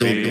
[0.00, 0.27] Aê,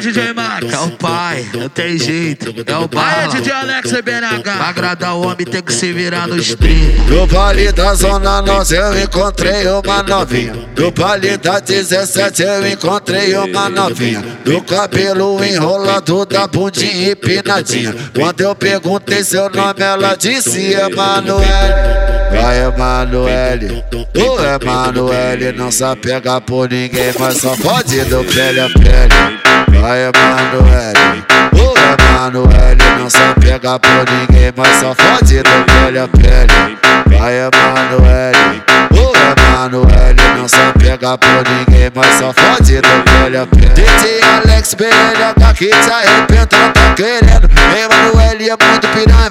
[0.00, 3.24] DJ Max, é o pai, não tem jeito, é o pai.
[3.24, 7.06] Aê, DJ Alex e BNH, pra agradar o homem tem que se virar no stream.
[7.08, 10.54] No vale da Zona Norte eu encontrei uma novinha.
[10.76, 14.22] No vale da 17 eu encontrei uma novinha.
[14.44, 17.94] Do cabelo enrolado, da bundinha empinadinha.
[18.14, 22.00] Quando eu perguntei seu nome, ela disse Emanuele.
[22.30, 28.68] Vai Emanuele, o Emanuele não se apega por ninguém, mas só pode do pele a
[28.68, 29.49] pele.
[29.80, 36.78] Vai Emanuele, Emanuele não se apega por ninguém, mas só pode do pele a pele.
[37.18, 38.62] Vai Emanuele,
[38.92, 43.68] Emanuele não se apega por ninguém, mas só pode do pele a pele.
[43.68, 47.48] DJ Alex BLH que te arrebenta, tá querendo.
[47.74, 49.30] Emanuele é muito piranha,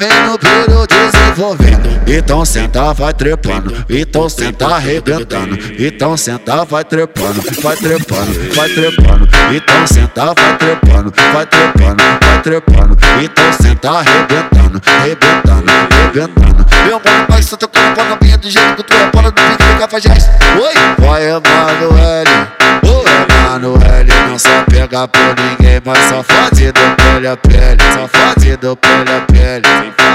[2.20, 3.74] Então senta, vai trepando.
[3.90, 5.58] Então senta, arrebentando.
[5.80, 7.42] Então senta, vai trepando.
[7.62, 9.30] Vai trepando, vai trepando.
[9.56, 11.14] Então senta, vai trepando.
[11.34, 12.98] Vai trepando, vai trepando.
[13.24, 14.82] Então senta, arrebentando.
[14.86, 16.66] Arrebentando, arrebentando.
[16.86, 19.64] Meu mano, mas só tocando pra novinha do jeito que tu é bola do pique
[19.64, 20.30] do cafajeste.
[20.62, 22.48] Oi, vai Emanuele.
[22.84, 27.82] Ô Emanuele, não só pega por ninguém, mas só fode pele a pele.
[27.94, 29.66] Só fode pele a pele.
[29.98, 30.09] A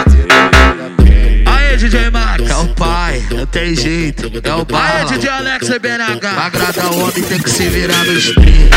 [1.84, 5.02] DJ é o pai, não tem jeito, é o pai.
[5.02, 8.70] Aê, DJ Alex e BNH, pra agradar o homem tem que se virar no stream.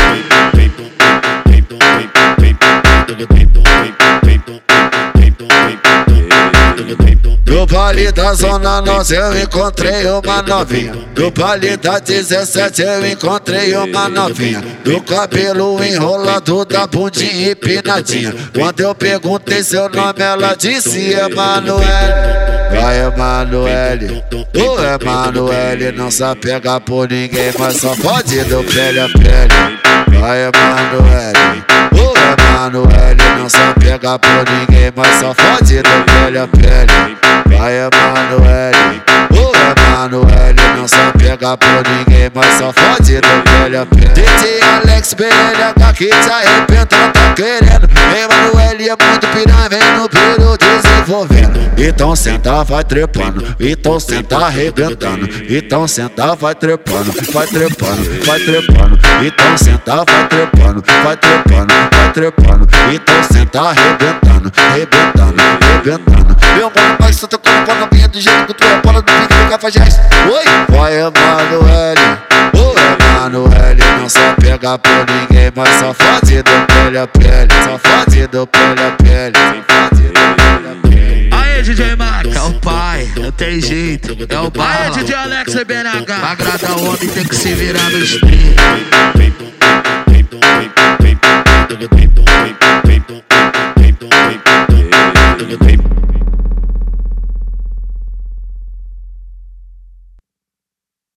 [7.46, 10.92] No vale da Zona Norte eu encontrei uma novinha.
[11.16, 14.62] No vale da 17 eu encontrei uma novinha.
[14.84, 18.34] Do cabelo enrolado, da bundinha empinadinha.
[18.54, 22.47] Quando eu perguntei seu nome, ela disse Emanuele.
[22.70, 29.08] Vai Emanuele, o Emanuele não se apega por ninguém, mas só pode do pele a
[29.08, 30.20] pele.
[30.20, 36.48] Vai Emanuele, o Emanuele não se apega por ninguém, mas só pode do pele a
[36.48, 37.16] pele.
[37.56, 43.86] Vai Emanuele, o Emanuele não se apega por ninguém, mas só fode do pele a
[43.86, 44.08] pele.
[44.08, 47.88] DJ Alex BLH que te arrebenta, tá querendo.
[48.14, 51.58] Emanuele é muito piranha, vem no piro desenvolvendo.
[51.76, 55.28] Então senta, vai trepando, então senta arrebentando.
[55.48, 58.98] Então senta, vai trepando, vai trepando, vai trepando.
[59.24, 62.68] Então senta, vai trepando, vai trepando, vai trepando.
[62.92, 66.36] Então senta arrebentando, arrebentando, arrebentando.
[66.56, 69.34] Meu mano, mas só tocando pra novinha do jeito que tu é bola do pique
[69.34, 70.00] do cafajeste.
[70.30, 70.44] Oi,
[70.76, 72.18] vai Emanuele,
[72.54, 77.78] o Emanuele não só pega por ninguém, mas só fode do pele a pele, só
[77.78, 81.30] fode do pele a pele, só fode do pele a pele.
[81.32, 84.84] Aê, DJ Max, é o pai, não tem jeito, é o pai.
[84.84, 89.57] Aê, DJ Alex e BNH, pra agradar o homem tem que se virar no stream.